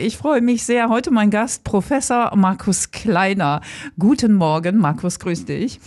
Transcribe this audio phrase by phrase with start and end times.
[0.00, 0.90] Ich freue mich sehr.
[0.90, 3.62] Heute mein Gast, Professor Markus Kleiner.
[3.98, 5.80] Guten Morgen, Markus, grüß dich.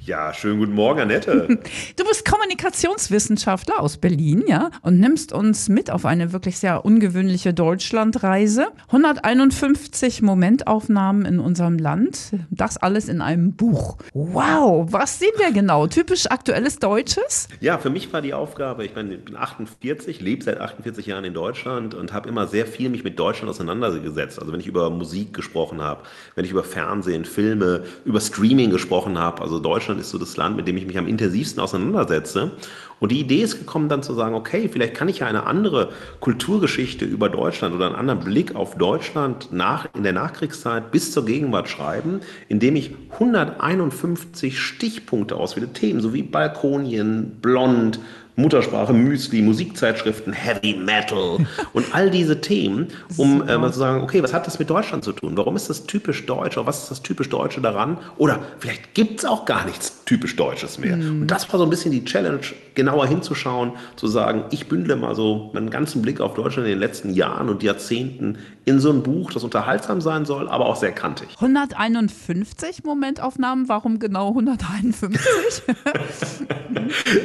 [0.00, 1.48] Ja, schönen guten Morgen, Annette.
[1.96, 7.52] Du bist Kommunikationswissenschaftler aus Berlin, ja, und nimmst uns mit auf eine wirklich sehr ungewöhnliche
[7.52, 8.68] Deutschlandreise.
[8.86, 12.30] 151 Momentaufnahmen in unserem Land.
[12.50, 13.98] Das alles in einem Buch.
[14.12, 15.88] Wow, was sehen wir genau?
[15.88, 17.48] Typisch aktuelles Deutsches?
[17.60, 21.94] Ja, für mich war die Aufgabe, ich bin 48, lebe seit 48 Jahren in Deutschland
[21.94, 24.38] und habe immer sehr viel mich mit Deutschland auseinandergesetzt.
[24.38, 26.02] Also wenn ich über Musik gesprochen habe,
[26.34, 29.42] wenn ich über Fernsehen, Filme, über Streaming gesprochen habe.
[29.42, 32.52] Also Deutschland ist so das Land, mit dem ich mich am intensivsten auseinandersetze.
[33.00, 35.90] Und die Idee ist gekommen, dann zu sagen, okay, vielleicht kann ich ja eine andere
[36.20, 41.24] Kulturgeschichte über Deutschland oder einen anderen Blick auf Deutschland nach, in der Nachkriegszeit bis zur
[41.24, 48.00] Gegenwart schreiben, indem ich 151 Stichpunkte auswähle, Themen so wie Balkonien, Blond,
[48.38, 54.22] Muttersprache, Müsli, Musikzeitschriften, Heavy Metal und all diese Themen, um äh, mal zu sagen, okay,
[54.22, 55.36] was hat das mit Deutschland zu tun?
[55.36, 56.56] Warum ist das typisch Deutsch?
[56.56, 57.98] Oder was ist das typisch Deutsche daran?
[58.16, 60.96] Oder vielleicht gibt es auch gar nichts typisch Deutsches mehr.
[60.96, 61.22] Mhm.
[61.22, 62.40] Und das war so ein bisschen die Challenge,
[62.74, 66.80] genauer hinzuschauen, zu sagen, ich bündle mal so meinen ganzen Blick auf Deutschland in den
[66.80, 68.38] letzten Jahren und Jahrzehnten
[68.68, 71.28] in so ein Buch, das unterhaltsam sein soll, aber auch sehr kantig.
[71.40, 75.62] 151 Momentaufnahmen, warum genau 151?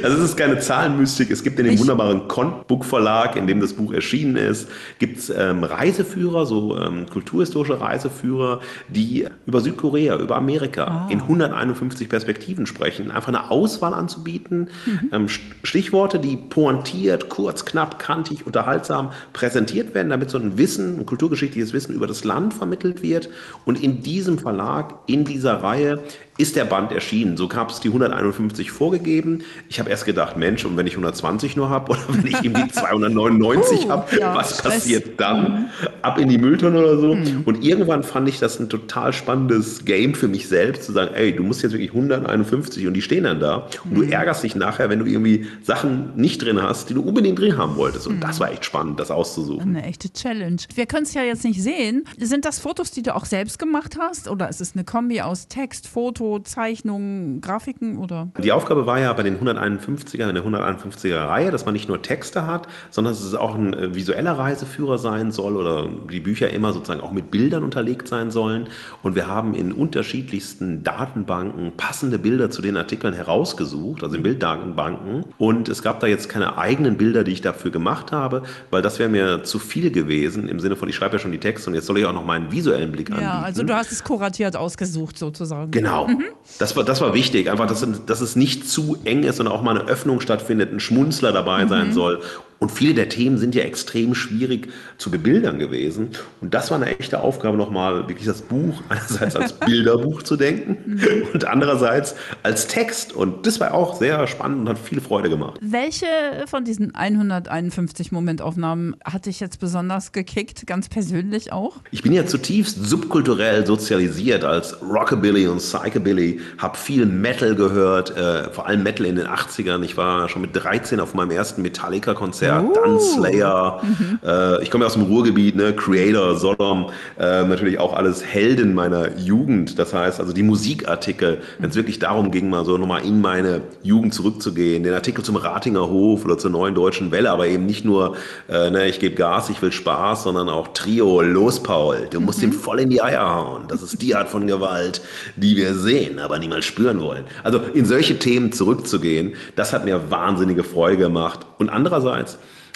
[0.02, 1.30] also es ist keine Zahlenmystik.
[1.30, 5.18] Es gibt in dem ich wunderbaren Contbook Verlag, in dem das Buch erschienen ist, gibt
[5.18, 11.12] es ähm, Reiseführer, so ähm, kulturhistorische Reiseführer, die über Südkorea, über Amerika oh.
[11.12, 13.10] in 151 Perspektiven sprechen.
[13.10, 15.10] Einfach eine Auswahl anzubieten, mhm.
[15.12, 15.28] ähm,
[15.62, 21.72] Stichworte, die pointiert, kurz, knapp, kantig, unterhaltsam präsentiert werden, damit so ein Wissen, ein kulturgeschichtliches
[21.72, 23.28] Wissen über das Land vermittelt wird.
[23.64, 26.02] Und in diesem Verlag, in dieser Reihe
[26.36, 27.36] ist der Band erschienen.
[27.36, 29.44] So gab es die 151 vorgegeben.
[29.68, 32.68] Ich habe erst gedacht, Mensch, und wenn ich 120 nur habe oder wenn ich irgendwie
[32.68, 34.74] 299 uh, habe, ja, was Stress.
[34.74, 35.42] passiert dann?
[35.42, 35.66] Mhm.
[36.02, 37.14] Ab in die Mülltonne oder so.
[37.14, 37.42] Mhm.
[37.44, 41.34] Und irgendwann fand ich das ein total spannendes Game für mich selbst, zu sagen, ey,
[41.34, 43.68] du musst jetzt wirklich 151 und die stehen dann da.
[43.84, 43.94] Und mhm.
[43.94, 47.56] du ärgerst dich nachher, wenn du irgendwie Sachen nicht drin hast, die du unbedingt drin
[47.56, 48.08] haben wolltest.
[48.08, 48.42] Und das mhm.
[48.42, 49.76] war echt spannend, das auszusuchen.
[49.76, 50.56] Eine echte Challenge.
[50.74, 52.04] Wir können es ja jetzt nicht sehen.
[52.18, 54.28] Sind das Fotos, die du auch selbst gemacht hast?
[54.28, 56.38] Oder ist es eine Kombi aus Text, Foto?
[56.40, 58.28] Zeichnungen, Grafiken oder?
[58.42, 62.02] Die Aufgabe war ja bei den 151er, in der 151er Reihe, dass man nicht nur
[62.02, 66.50] Texte hat, sondern dass es auch ein äh, visueller Reiseführer sein soll oder die Bücher
[66.50, 68.68] immer sozusagen auch mit Bildern unterlegt sein sollen.
[69.02, 75.24] Und wir haben in unterschiedlichsten Datenbanken passende Bilder zu den Artikeln herausgesucht, also in Bilddatenbanken.
[75.38, 78.98] Und es gab da jetzt keine eigenen Bilder, die ich dafür gemacht habe, weil das
[78.98, 81.74] wäre mir zu viel gewesen im Sinne von, ich schreibe ja schon die Texte und
[81.74, 83.32] jetzt soll ich auch noch meinen visuellen Blick ja, anbieten.
[83.32, 85.70] Ja, also du hast es kuratiert ausgesucht sozusagen.
[85.70, 86.08] Genau.
[86.08, 86.24] Mhm.
[86.58, 89.62] Das, war, das war wichtig, einfach, dass, dass es nicht zu eng ist, sondern auch
[89.62, 91.68] mal eine Öffnung stattfindet, ein Schmunzler dabei mhm.
[91.68, 92.20] sein soll
[92.64, 96.10] und viele der Themen sind ja extrem schwierig zu bebildern gewesen.
[96.40, 100.78] Und das war eine echte Aufgabe, nochmal wirklich das Buch einerseits als Bilderbuch zu denken
[100.86, 101.28] mhm.
[101.32, 103.12] und andererseits als Text.
[103.12, 105.58] Und das war auch sehr spannend und hat viel Freude gemacht.
[105.60, 106.06] Welche
[106.46, 111.76] von diesen 151 Momentaufnahmen hat dich jetzt besonders gekickt, ganz persönlich auch?
[111.90, 118.50] Ich bin ja zutiefst subkulturell sozialisiert als Rockabilly und Psychobilly, habe viel Metal gehört, äh,
[118.50, 119.82] vor allem Metal in den 80ern.
[119.82, 122.72] Ich war schon mit 13 auf meinem ersten Metallica-Konzert uh.
[122.72, 123.80] Dann Slayer.
[123.82, 124.18] Mhm.
[124.24, 125.72] Äh, ich komme ja aus dem Ruhrgebiet, ne?
[125.74, 129.78] Creator, Sodom, äh, natürlich auch alles Helden meiner Jugend.
[129.78, 133.62] Das heißt, also die Musikartikel, wenn es wirklich darum ging, mal so nochmal in meine
[133.82, 137.84] Jugend zurückzugehen, den Artikel zum Ratinger Hof oder zur neuen deutschen Welle, aber eben nicht
[137.84, 138.16] nur,
[138.48, 142.38] äh, ne, ich gebe Gas, ich will Spaß, sondern auch Trio, los Paul, du musst
[142.38, 142.48] mhm.
[142.48, 143.64] ihm voll in die Eier hauen.
[143.68, 145.00] Das ist die Art von Gewalt,
[145.36, 147.24] die wir sehen, aber niemals spüren wollen.
[147.42, 151.40] Also in solche Themen zurückzugehen, das hat mir wahnsinnige Freude gemacht.
[151.58, 152.33] Und andererseits,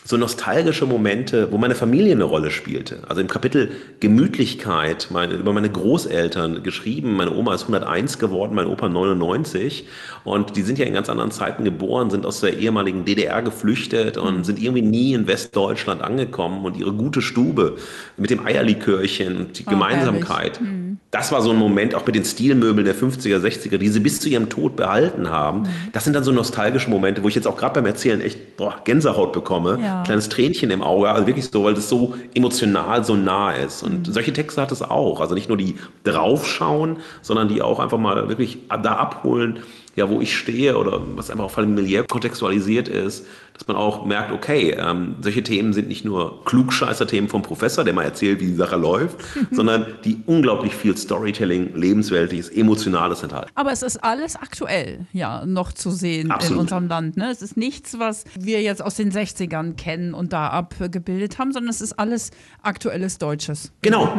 [0.09, 3.01] so nostalgische Momente, wo meine Familie eine Rolle spielte.
[3.07, 7.15] Also im Kapitel Gemütlichkeit meine, über meine Großeltern geschrieben.
[7.15, 9.87] Meine Oma ist 101 geworden, mein Opa 99.
[10.25, 14.17] Und die sind ja in ganz anderen Zeiten geboren, sind aus der ehemaligen DDR geflüchtet
[14.17, 16.65] und sind irgendwie nie in Westdeutschland angekommen.
[16.65, 17.77] Und ihre gute Stube
[18.17, 20.59] mit dem Eierlikörchen und die oh, Gemeinsamkeit.
[20.59, 24.01] Hm das war so ein Moment auch mit den Stilmöbeln der 50er, 60er, die sie
[24.01, 25.61] bis zu ihrem Tod behalten haben.
[25.61, 25.69] Mhm.
[25.93, 28.77] Das sind dann so nostalgische Momente, wo ich jetzt auch gerade beim Erzählen echt boah,
[28.85, 29.98] Gänsehaut bekomme, ja.
[30.05, 33.83] Kleines Tränchen im Auge, also wirklich so, weil das so emotional so nah ist.
[33.83, 34.13] Und mhm.
[34.13, 35.21] solche Texte hat es auch.
[35.21, 39.61] Also nicht nur die draufschauen, sondern die auch einfach mal wirklich da abholen,
[39.97, 43.27] ja, wo ich stehe oder was einfach auch familiär kontextualisiert ist,
[43.59, 47.93] dass man auch merkt, okay, ähm, solche Themen sind nicht nur Klugscheißer-Themen vom Professor, der
[47.93, 49.19] mal erzählt, wie die Sache läuft,
[49.51, 53.51] sondern die unglaublich viel Storytelling, lebensweltliches, emotionales enthalten.
[53.57, 56.55] Aber es ist alles aktuell, ja, noch zu sehen Absolut.
[56.55, 57.17] in unserem Land.
[57.17, 57.31] Ne?
[57.31, 61.71] Es ist nichts, was wir jetzt aus den 60ern kennen und da abgebildet haben, sondern
[61.71, 62.31] es ist alles
[62.63, 63.73] aktuelles Deutsches.
[63.83, 64.17] Genau.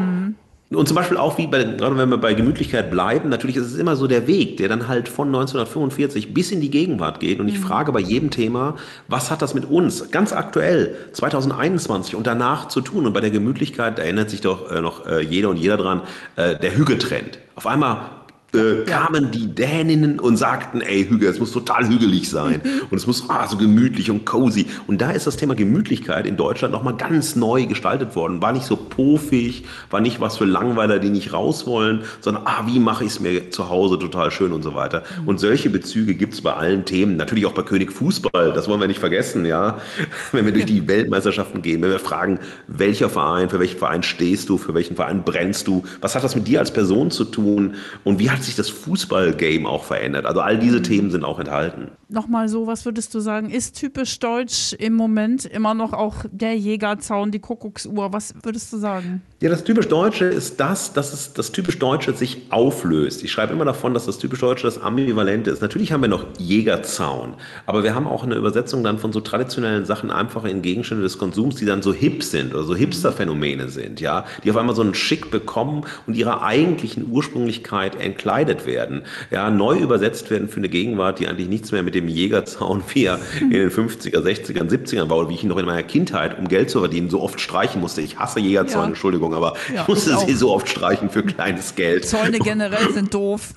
[0.72, 3.76] Und zum Beispiel auch wie bei, gerade wenn wir bei Gemütlichkeit bleiben, natürlich ist es
[3.76, 7.40] immer so der Weg, der dann halt von 1945 bis in die Gegenwart geht.
[7.40, 8.76] Und ich frage bei jedem Thema,
[9.08, 13.08] was hat das mit uns ganz aktuell 2021 und danach zu tun?
[13.08, 16.02] Und bei der Gemütlichkeit, da erinnert sich doch äh, noch äh, jeder und jeder dran,
[16.36, 17.40] äh, der Hügeltrend.
[17.56, 18.19] Auf einmal
[18.54, 23.08] äh, kamen die Däninnen und sagten, ey, Hügel, es muss total hügelig sein und es
[23.08, 24.66] muss ah, so gemütlich und cozy.
[24.88, 28.42] Und da ist das Thema Gemütlichkeit in Deutschland nochmal ganz neu gestaltet worden.
[28.42, 32.64] War nicht so pofig, war nicht was für Langweiler, die nicht raus wollen, sondern ah,
[32.66, 35.04] wie mache ich es mir zu Hause total schön und so weiter.
[35.26, 38.80] Und solche Bezüge gibt es bei allen Themen, natürlich auch bei König Fußball, das wollen
[38.80, 39.78] wir nicht vergessen, ja.
[40.32, 44.50] Wenn wir durch die Weltmeisterschaften gehen, wenn wir fragen, welcher Verein, für welchen Verein stehst
[44.50, 47.76] du, für welchen Verein brennst du, was hat das mit dir als Person zu tun
[48.04, 50.26] und wie hat sich das Fußballgame auch verändert?
[50.26, 51.90] Also all diese Themen sind auch enthalten.
[52.10, 56.56] Nochmal so, was würdest du sagen, ist typisch deutsch im Moment immer noch auch der
[56.58, 58.12] Jägerzaun, die Kuckucksuhr?
[58.12, 59.22] Was würdest du sagen?
[59.42, 63.24] Ja, das typisch Deutsche ist das, dass es das typisch Deutsche sich auflöst.
[63.24, 65.62] Ich schreibe immer davon, dass das typisch Deutsche das Ambivalente ist.
[65.62, 67.36] Natürlich haben wir noch Jägerzaun,
[67.66, 71.18] aber wir haben auch eine Übersetzung dann von so traditionellen Sachen einfach in Gegenstände des
[71.18, 74.82] Konsums, die dann so hip sind oder so Hipster-Phänomene sind, ja, die auf einmal so
[74.82, 77.96] einen Schick bekommen und ihrer eigentlichen Ursprünglichkeit
[78.30, 82.08] entkleidet werden, ja, neu übersetzt werden für eine Gegenwart, die eigentlich nichts mehr mit dem
[82.08, 85.66] Jägerzaun, wie er in den 50er, 60er, 70ern war, oder wie ich ihn noch in
[85.66, 88.02] meiner Kindheit, um Geld zu verdienen, so oft streichen musste.
[88.02, 88.88] Ich hasse Jägerzaun, Ja.
[88.90, 92.06] Entschuldigung, aber Ja, ich musste ich sie so oft streichen für kleines Geld.
[92.06, 93.54] Zäune generell sind doof.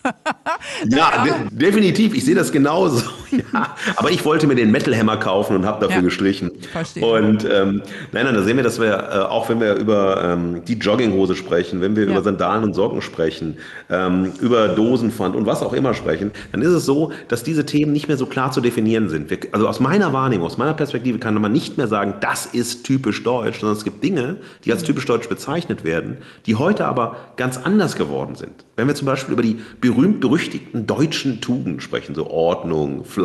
[0.89, 2.15] Ja, de definitiv.
[2.15, 3.03] Ich sehe das genauso.
[3.53, 3.75] Ja.
[3.97, 6.03] Aber ich wollte mir den Metal Hammer kaufen und habe dafür Ja.
[6.03, 6.51] gestrichen.
[6.71, 7.05] Verstehe.
[7.05, 7.83] Und ähm,
[8.13, 11.35] nein, nein, da sehen wir, dass wir, äh, auch wenn wir über ähm, die Jogginghose
[11.35, 12.11] sprechen, wenn wir Ja.
[12.13, 13.57] über Sandalen und Socken sprechen,
[13.91, 17.93] ähm, über Dosenpfand und was auch immer sprechen, dann ist es so, dass diese Themen
[17.93, 19.31] nicht mehr so klar zu definieren sind.
[19.31, 22.85] Wir, also aus meiner Wahrnehmung, aus meiner Perspektive kann man nicht mehr sagen, das ist
[22.85, 27.17] typisch deutsch, sondern es gibt Dinge, die als typisch deutsch bezeichnet werden, die heute aber
[27.37, 28.53] ganz anders geworden sind.
[28.77, 33.22] Wenn wir zum Beispiel über die berühmt-berüchtigten deutschen Tugenden sprechen, so Ordnung, Fleiß,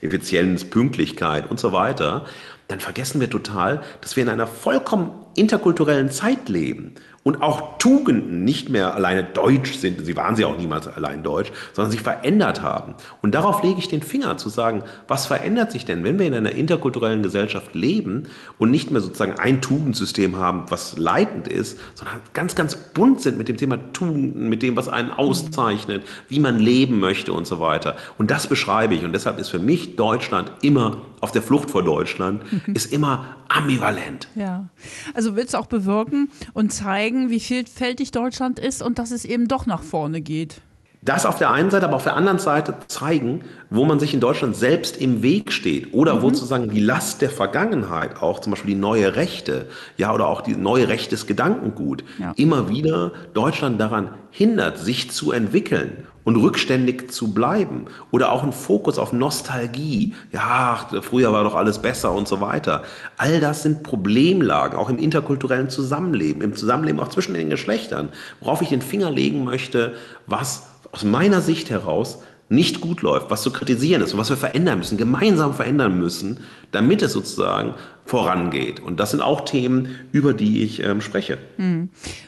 [0.00, 2.24] Effizienz, Pünktlichkeit und so weiter,
[2.68, 8.44] dann vergessen wir total, dass wir in einer vollkommen interkulturellen Zeit leben und auch Tugenden
[8.44, 12.62] nicht mehr alleine deutsch sind, sie waren sie auch niemals allein deutsch, sondern sich verändert
[12.62, 12.94] haben.
[13.20, 16.34] Und darauf lege ich den Finger zu sagen, was verändert sich denn, wenn wir in
[16.34, 18.28] einer interkulturellen Gesellschaft leben
[18.58, 23.36] und nicht mehr sozusagen ein Tugendsystem haben, was leitend ist, sondern ganz, ganz bunt sind
[23.36, 27.60] mit dem Thema Tugenden, mit dem, was einen auszeichnet, wie man leben möchte und so
[27.60, 27.96] weiter.
[28.16, 29.04] Und das beschreibe ich.
[29.04, 32.42] Und deshalb ist für mich Deutschland immer auf der Flucht vor Deutschland,
[32.74, 34.28] ist immer ambivalent.
[34.34, 34.68] Ja.
[35.14, 39.48] Also willst du auch bewirken und zeigen, wie vielfältig Deutschland ist und dass es eben
[39.48, 40.60] doch nach vorne geht.
[41.02, 44.20] Das auf der einen Seite, aber auf der anderen Seite zeigen, wo man sich in
[44.20, 48.74] Deutschland selbst im Weg steht oder wo sozusagen die Last der Vergangenheit, auch zum Beispiel
[48.74, 49.66] die neue Rechte,
[49.96, 52.32] ja, oder auch die neue rechtes Gedankengut, Ja.
[52.36, 58.52] immer wieder Deutschland daran hindert, sich zu entwickeln und rückständig zu bleiben oder auch ein
[58.52, 60.14] Fokus auf Nostalgie.
[60.32, 62.82] Ja, früher war doch alles besser und so weiter.
[63.16, 68.10] All das sind Problemlagen, auch im interkulturellen Zusammenleben, im Zusammenleben auch zwischen den Geschlechtern,
[68.40, 69.94] worauf ich den Finger legen möchte,
[70.26, 74.36] was aus meiner Sicht heraus nicht gut läuft, was zu kritisieren ist und was wir
[74.36, 76.40] verändern müssen, gemeinsam verändern müssen,
[76.72, 77.74] damit es sozusagen
[78.10, 78.80] vorangeht.
[78.80, 81.38] Und das sind auch Themen, über die ich ähm, spreche.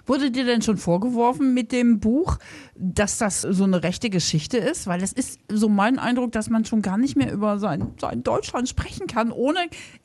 [0.06, 2.38] Wurde dir denn schon vorgeworfen mit dem Buch,
[2.76, 4.86] dass das so eine rechte Geschichte ist?
[4.86, 8.22] Weil es ist so mein Eindruck, dass man schon gar nicht mehr über sein, sein
[8.22, 9.58] Deutschland sprechen kann, ohne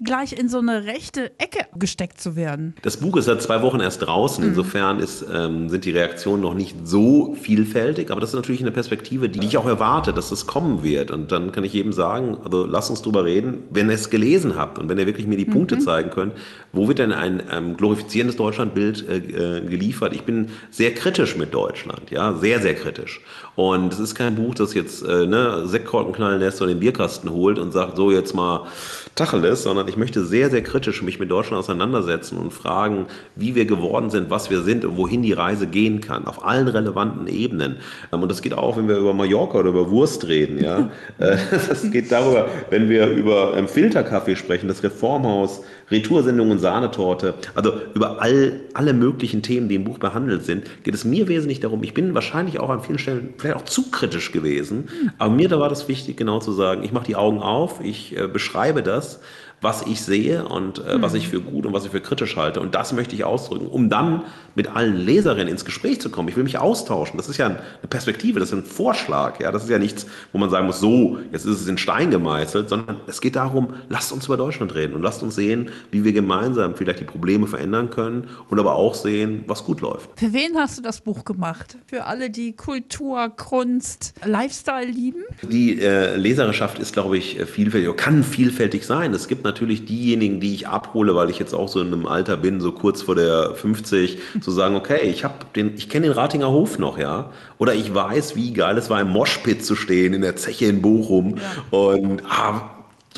[0.03, 2.73] gleich in so eine rechte Ecke gesteckt zu werden.
[2.81, 4.43] Das Buch ist seit zwei Wochen erst draußen.
[4.43, 8.09] Insofern ist, ähm, sind die Reaktionen noch nicht so vielfältig.
[8.09, 11.11] Aber das ist natürlich eine Perspektive, die ich auch erwarte, dass das kommen wird.
[11.11, 14.55] Und dann kann ich jedem sagen, also lasst uns drüber reden, wenn ihr es gelesen
[14.55, 16.33] habt und wenn ihr wirklich mir die Punkte zeigen könnt,
[16.73, 20.13] wo wird denn ein ähm, glorifizierendes Deutschlandbild äh, äh, geliefert?
[20.13, 23.21] Ich bin sehr kritisch mit Deutschland, ja, sehr, sehr kritisch.
[23.55, 27.31] Und es ist kein Buch, das jetzt äh, ne, Sektkorken knallen lässt oder den Bierkasten
[27.31, 28.67] holt und sagt, so jetzt mal
[29.15, 33.65] Tacheles, sondern ich möchte sehr, sehr kritisch mich mit Deutschland auseinandersetzen und fragen, wie wir
[33.65, 37.77] geworden sind, was wir sind und wohin die Reise gehen kann, auf allen relevanten Ebenen.
[38.13, 40.89] Ähm, Und das geht auch, wenn wir über Mallorca oder über Wurst reden, ja.
[41.17, 45.56] Äh, Das geht darüber, wenn wir über ähm, Filterkaffee sprechen, das Reformhaus,
[45.89, 47.35] Retoursendung und Sahnetorte.
[47.55, 51.59] Also über all, alle möglichen Themen, die im Buch behandelt sind, geht es mir wesentlich
[51.59, 51.83] darum.
[51.83, 55.59] Ich bin wahrscheinlich auch an vielen Stellen vielleicht auch zu kritisch gewesen, aber mir da
[55.59, 59.19] war das wichtig, genau zu sagen, ich mache die Augen auf, ich äh, beschreibe das
[59.61, 61.01] was ich sehe und äh, mhm.
[61.01, 62.61] was ich für gut und was ich für kritisch halte.
[62.61, 64.23] Und das möchte ich ausdrücken, um dann
[64.57, 66.27] mit allen Leserinnen ins Gespräch zu kommen.
[66.29, 67.15] Ich will mich austauschen.
[67.17, 67.59] Das ist ja eine
[67.89, 69.39] Perspektive, das ist ein Vorschlag.
[69.39, 72.09] Ja, das ist ja nichts, wo man sagen muss, so, jetzt ist es in Stein
[72.09, 76.03] gemeißelt, sondern es geht darum, lasst uns über Deutschland reden und lasst uns sehen, wie
[76.03, 80.09] wir gemeinsam vielleicht die Probleme verändern können und aber auch sehen, was gut läuft.
[80.15, 81.77] Für wen hast du das Buch gemacht?
[81.85, 85.21] Für alle, die Kultur, Kunst, Lifestyle lieben?
[85.43, 89.13] Die äh, Leserschaft ist, glaube ich, vielfältig, kann vielfältig sein.
[89.13, 92.37] Es gibt natürlich diejenigen, die ich abhole, weil ich jetzt auch so in einem Alter
[92.37, 96.13] bin, so kurz vor der 50, zu sagen, okay, ich habe den, ich kenne den
[96.13, 100.13] Ratinger Hof noch, ja, oder ich weiß, wie geil es war, im Moschpit zu stehen
[100.13, 101.77] in der Zeche in Bochum ja.
[101.77, 102.69] und ah,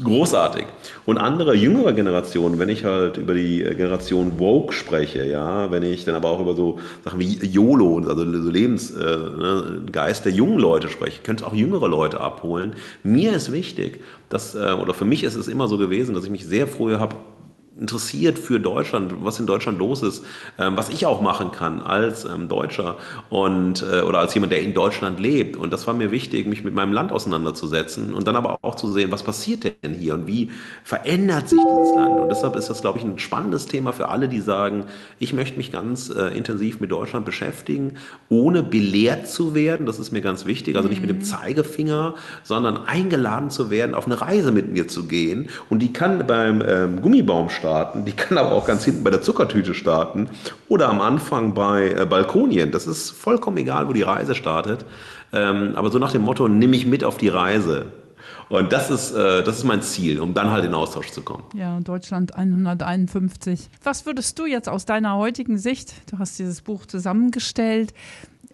[0.03, 0.65] großartig.
[1.05, 6.03] Und andere jüngere Generationen, wenn ich halt über die Generation Woke spreche, ja, wenn ich
[6.03, 10.57] dann aber auch über so Sachen wie YOLO, also so Lebensgeist äh, ne, der jungen
[10.57, 12.73] Leute spreche, könnte auch jüngere Leute abholen.
[13.03, 16.31] Mir ist wichtig, dass, äh, oder für mich ist es immer so gewesen, dass ich
[16.31, 17.17] mich sehr früh habe
[17.79, 20.23] interessiert für Deutschland, was in Deutschland los ist,
[20.57, 22.97] ähm, was ich auch machen kann als ähm, Deutscher
[23.29, 25.55] und äh, oder als jemand, der in Deutschland lebt.
[25.55, 28.91] Und das war mir wichtig, mich mit meinem Land auseinanderzusetzen und dann aber auch zu
[28.91, 30.51] sehen, was passiert denn hier und wie
[30.83, 32.19] verändert sich dieses Land.
[32.19, 34.85] Und deshalb ist das, glaube ich, ein spannendes Thema für alle, die sagen,
[35.19, 37.93] ich möchte mich ganz äh, intensiv mit Deutschland beschäftigen,
[38.29, 39.85] ohne belehrt zu werden.
[39.85, 40.75] Das ist mir ganz wichtig.
[40.75, 41.23] Also nicht mit dem mhm.
[41.23, 45.49] Zeigefinger, sondern eingeladen zu werden, auf eine Reise mit mir zu gehen.
[45.69, 49.11] Und die kann beim ähm, Gummibaum starten starten, die kann aber auch ganz hinten bei
[49.11, 50.29] der Zuckertüte starten
[50.67, 52.71] oder am Anfang bei äh, Balkonien.
[52.71, 54.85] Das ist vollkommen egal, wo die Reise startet.
[55.31, 57.91] Ähm, aber so nach dem Motto, nimm mich mit auf die Reise.
[58.49, 61.43] Und das ist, äh, das ist mein Ziel, um dann halt in Austausch zu kommen.
[61.53, 63.69] Ja, Deutschland 151.
[63.83, 67.93] Was würdest du jetzt aus deiner heutigen Sicht, du hast dieses Buch zusammengestellt,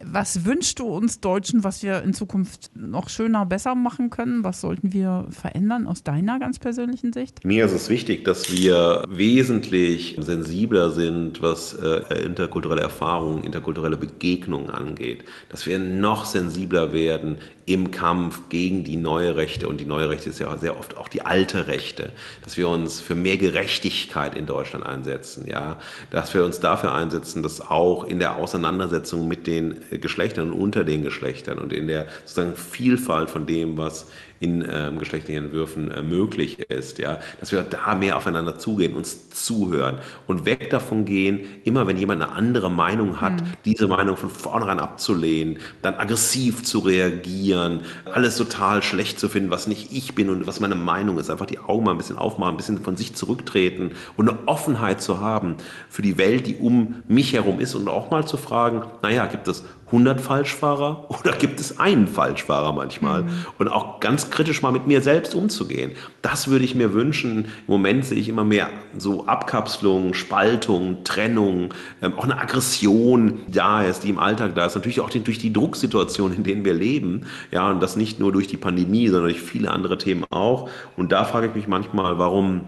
[0.03, 4.43] was wünschst du uns Deutschen, was wir in Zukunft noch schöner, besser machen können?
[4.43, 7.45] Was sollten wir verändern aus deiner ganz persönlichen Sicht?
[7.45, 14.69] Mir ist es wichtig, dass wir wesentlich sensibler sind, was äh, interkulturelle Erfahrungen, interkulturelle Begegnungen
[14.69, 15.23] angeht.
[15.49, 19.67] Dass wir noch sensibler werden im Kampf gegen die neue Rechte.
[19.67, 22.11] Und die neue Rechte ist ja sehr oft auch die alte Rechte.
[22.43, 25.47] Dass wir uns für mehr Gerechtigkeit in Deutschland einsetzen.
[25.47, 25.79] Ja?
[26.11, 30.83] Dass wir uns dafür einsetzen, dass auch in der Auseinandersetzung mit den Geschlechtern und unter
[30.83, 34.07] den Geschlechtern und in der sozusagen Vielfalt von dem, was
[34.39, 39.29] in ähm, geschlechtlichen Entwürfen äh, möglich ist, ja, dass wir da mehr aufeinander zugehen, uns
[39.29, 43.45] zuhören und weg davon gehen, immer wenn jemand eine andere Meinung hat, mhm.
[43.63, 49.67] diese Meinung von vornherein abzulehnen, dann aggressiv zu reagieren, alles total schlecht zu finden, was
[49.67, 52.55] nicht ich bin und was meine Meinung ist, einfach die Augen mal ein bisschen aufmachen,
[52.55, 55.55] ein bisschen von sich zurücktreten und eine Offenheit zu haben
[55.89, 59.47] für die Welt, die um mich herum ist und auch mal zu fragen, naja, gibt
[59.47, 63.23] es 100 Falschfahrer oder gibt es einen Falschfahrer manchmal?
[63.23, 63.45] Mhm.
[63.59, 65.91] Und auch ganz kritisch mal mit mir selbst umzugehen.
[66.21, 67.45] Das würde ich mir wünschen.
[67.45, 73.83] Im Moment sehe ich immer mehr so Abkapselung, Spaltung, Trennung, ähm, auch eine Aggression da
[73.83, 74.75] ist, die im Alltag da ist.
[74.75, 77.27] Natürlich auch durch die Drucksituation, in denen wir leben.
[77.51, 80.69] Ja, und das nicht nur durch die Pandemie, sondern durch viele andere Themen auch.
[80.97, 82.61] Und da frage ich mich manchmal, warum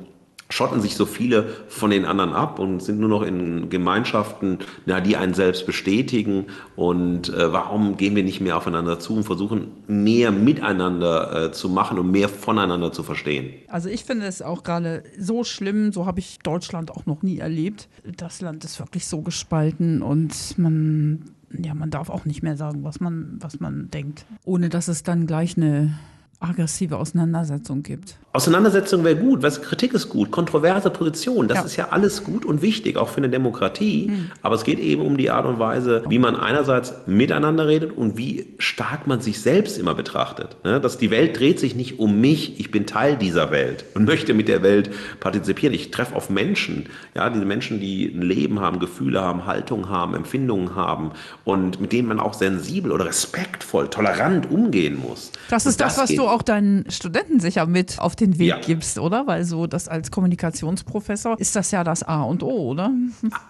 [0.49, 5.01] schotten sich so viele von den anderen ab und sind nur noch in Gemeinschaften, ja,
[5.01, 6.45] die einen selbst bestätigen.
[6.75, 11.69] Und äh, warum gehen wir nicht mehr aufeinander zu und versuchen mehr miteinander äh, zu
[11.69, 13.53] machen und mehr voneinander zu verstehen?
[13.67, 17.39] Also ich finde es auch gerade so schlimm, so habe ich Deutschland auch noch nie
[17.39, 17.89] erlebt.
[18.15, 22.83] Das Land ist wirklich so gespalten und man, ja, man darf auch nicht mehr sagen,
[22.83, 25.97] was man, was man denkt, ohne dass es dann gleich eine
[26.39, 28.15] aggressive Auseinandersetzung gibt.
[28.31, 31.63] Auseinandersetzung wäre gut, was Kritik ist gut, kontroverse Position, das ja.
[31.63, 34.09] ist ja alles gut und wichtig, auch für eine Demokratie.
[34.11, 34.31] Mhm.
[34.43, 38.15] Aber es geht eben um die Art und Weise, wie man einerseits miteinander redet und
[38.17, 40.57] wie stark man sich selbst immer betrachtet.
[40.63, 40.79] Ne?
[40.79, 44.35] Dass die Welt dreht sich nicht um mich, ich bin Teil dieser Welt und möchte
[44.35, 45.73] mit der Welt partizipieren.
[45.73, 50.13] Ich treffe auf Menschen, ja, diese Menschen, die ein Leben haben, Gefühle haben, Haltung haben,
[50.13, 51.11] Empfindungen haben
[51.43, 55.31] und mit denen man auch sensibel oder respektvoll, tolerant umgehen muss.
[55.49, 58.59] Das ist das, das, was du auch deinen Studenten sicher mit auf den Weg ja.
[58.59, 59.27] gibst, oder?
[59.27, 62.91] Weil so das als Kommunikationsprofessor ist das ja das A und O, oder?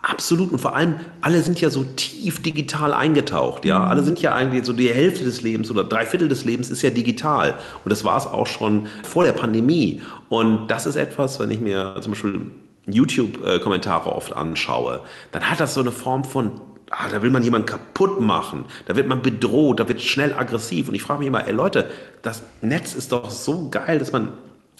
[0.01, 0.51] Absolut.
[0.51, 3.65] Und vor allem, alle sind ja so tief digital eingetaucht.
[3.65, 3.85] Ja, mhm.
[3.85, 6.81] alle sind ja eigentlich so die Hälfte des Lebens oder drei Viertel des Lebens ist
[6.81, 7.55] ja digital.
[7.83, 10.01] Und das war es auch schon vor der Pandemie.
[10.29, 12.51] Und das ist etwas, wenn ich mir zum Beispiel
[12.87, 17.67] YouTube-Kommentare oft anschaue, dann hat das so eine Form von ah, da will man jemanden
[17.67, 20.87] kaputt machen, da wird man bedroht, da wird schnell aggressiv.
[20.87, 21.89] Und ich frage mich immer, ey Leute,
[22.21, 24.33] das Netz ist doch so geil, dass man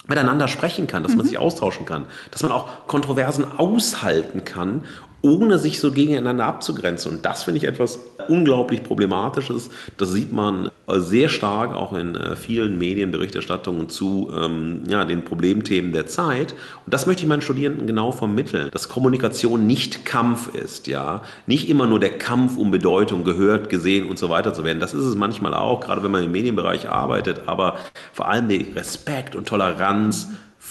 [0.06, 4.84] miteinander sprechen kann, dass man sich austauschen kann, dass man auch Kontroversen aushalten kann
[5.22, 7.12] ohne sich so gegeneinander abzugrenzen.
[7.12, 7.98] Und das finde ich etwas
[8.28, 9.70] unglaublich Problematisches.
[9.96, 15.92] Das sieht man sehr stark auch in äh, vielen Medienberichterstattungen zu ähm, ja, den Problemthemen
[15.92, 16.54] der Zeit.
[16.84, 21.68] Und das möchte ich meinen Studierenden genau vermitteln, dass Kommunikation nicht Kampf ist, ja, nicht
[21.68, 24.80] immer nur der Kampf um Bedeutung gehört, gesehen und so weiter zu werden.
[24.80, 27.76] Das ist es manchmal auch, gerade wenn man im Medienbereich arbeitet, aber
[28.12, 30.28] vor allem der Respekt und Toleranz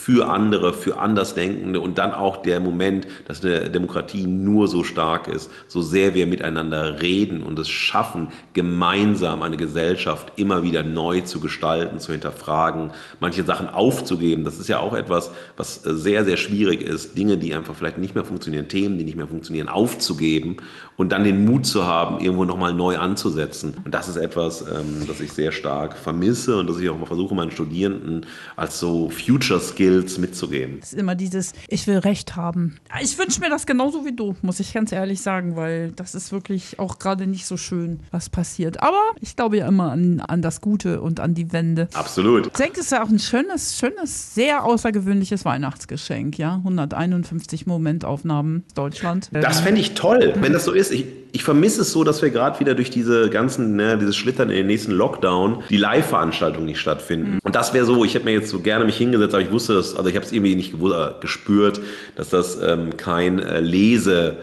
[0.08, 5.28] für andere, für Andersdenkende und dann auch der Moment, dass eine Demokratie nur so stark
[5.28, 11.20] ist, so sehr wir miteinander reden und es schaffen, gemeinsam eine Gesellschaft immer wieder neu
[11.20, 14.46] zu gestalten, zu hinterfragen, manche Sachen aufzugeben.
[14.46, 18.16] Das ist ja auch etwas, was sehr, sehr schwierig ist, Dinge, die einfach vielleicht nicht
[18.16, 20.56] mehr funktionieren, Themen, die nicht mehr funktionieren, aufzugeben
[20.96, 23.74] und dann den Mut zu haben, irgendwo nochmal neu anzusetzen.
[23.84, 27.08] Und das ist etwas, ähm, das ich sehr stark vermisse und das ich auch mal
[27.08, 30.80] versuche, meinen Studierenden als so Future Skill Skills mitzugeben.
[30.82, 32.78] Es ist immer dieses, ich will Recht haben.
[33.02, 36.32] Ich wünsche mir das genauso wie du, muss ich ganz ehrlich sagen, weil das ist
[36.32, 38.82] wirklich auch gerade nicht so schön, was passiert.
[38.82, 41.88] Aber ich glaube ja immer an, an das Gute und an die Wende.
[41.94, 42.48] Absolut.
[42.48, 46.56] Ich denke, es ist ja auch ein schönes, schönes, sehr außergewöhnliches Weihnachtsgeschenk, ja.
[46.56, 49.30] 151 Momentaufnahmen Deutschland.
[49.32, 50.92] Das fände ich toll, wenn das so ist.
[50.92, 54.50] Ich, ich vermisse es so, dass wir gerade wieder durch diese ganzen, ne, dieses Schlittern
[54.50, 57.40] in den nächsten Lockdown, die Live-Veranstaltungen nicht stattfinden.
[57.44, 57.47] Mhm.
[57.48, 59.76] Und das wäre so, ich hätte mir jetzt so gerne mich hingesetzt, aber ich wusste
[59.76, 61.80] das, also ich habe es irgendwie nicht äh, gespürt,
[62.18, 64.36] dass das ähm, kein äh, Lese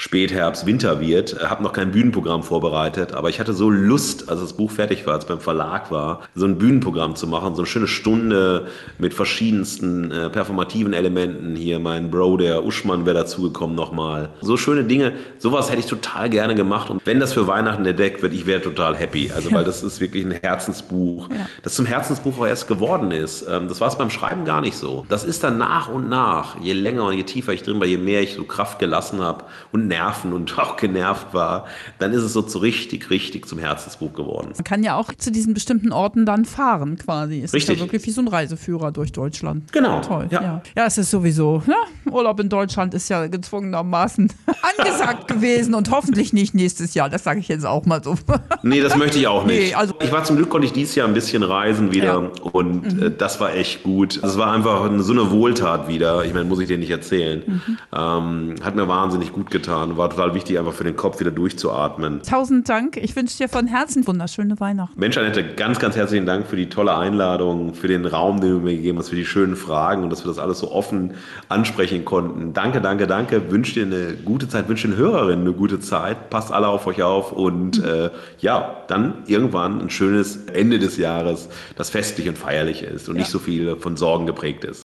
[0.00, 1.46] Spätherbst, Winter wird.
[1.46, 5.12] Habe noch kein Bühnenprogramm vorbereitet, aber ich hatte so Lust, als das Buch fertig war,
[5.12, 9.12] als es beim Verlag war, so ein Bühnenprogramm zu machen, so eine schöne Stunde mit
[9.12, 11.54] verschiedensten äh, performativen Elementen.
[11.54, 14.30] Hier mein Bro, der Uschmann, wäre dazugekommen nochmal.
[14.40, 16.88] So schöne Dinge, sowas hätte ich total gerne gemacht.
[16.88, 19.30] Und wenn das für Weihnachten entdeckt wird, ich wäre total happy.
[19.36, 21.46] Also, weil das ist wirklich ein Herzensbuch, ja.
[21.62, 23.46] das zum Herzensbuch auch erst geworden ist.
[23.46, 25.04] Ähm, das war es beim Schreiben gar nicht so.
[25.10, 27.98] Das ist dann nach und nach, je länger und je tiefer ich drin war, je
[27.98, 31.66] mehr ich so Kraft gelassen habe und Nerven und auch genervt war,
[31.98, 34.52] dann ist es so zu richtig, richtig zum Herzensbuch geworden.
[34.54, 37.42] Man kann ja auch zu diesen bestimmten Orten dann fahren quasi.
[37.42, 37.70] Es richtig.
[37.70, 39.70] ist ja wirklich wie so ein Reiseführer durch Deutschland.
[39.72, 39.96] Genau.
[39.96, 40.28] Ja, toll.
[40.30, 40.42] Ja.
[40.42, 40.62] ja.
[40.74, 41.74] ja, es ist sowieso, ne?
[42.10, 44.32] Urlaub in Deutschland ist ja gezwungenermaßen
[44.78, 47.10] angesagt gewesen und hoffentlich nicht nächstes Jahr.
[47.10, 48.16] Das sage ich jetzt auch mal so.
[48.62, 49.60] nee, das möchte ich auch nicht.
[49.60, 52.50] Nee, also ich war zum Glück konnte ich dieses Jahr ein bisschen reisen wieder ja.
[52.52, 53.02] und mhm.
[53.02, 54.20] äh, das war echt gut.
[54.22, 56.24] Es war einfach so eine Wohltat wieder.
[56.24, 57.42] Ich meine, muss ich dir nicht erzählen.
[57.46, 57.78] Mhm.
[57.92, 59.96] Ähm, hat mir wahnsinnig gut getan getan.
[59.96, 62.22] War total wichtig, einfach für den Kopf wieder durchzuatmen.
[62.22, 62.96] Tausend Dank.
[62.96, 64.98] Ich wünsche dir von Herzen wunderschöne Weihnachten.
[64.98, 68.58] Mensch, Annette, ganz, ganz herzlichen Dank für die tolle Einladung, für den Raum, den du
[68.58, 71.14] mir gegeben hast, für die schönen Fragen und dass wir das alles so offen
[71.48, 72.52] ansprechen konnten.
[72.52, 73.50] Danke, danke, danke.
[73.50, 76.30] Wünsche dir eine gute Zeit, wünsche den Hörerinnen eine gute Zeit.
[76.30, 77.84] Passt alle auf euch auf und mhm.
[77.84, 83.16] äh, ja, dann irgendwann ein schönes Ende des Jahres, das festlich und feierlich ist und
[83.16, 83.20] ja.
[83.20, 84.82] nicht so viel von Sorgen geprägt ist.